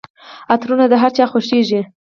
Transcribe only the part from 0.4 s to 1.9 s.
عطرونه د هرچا خوښیږي.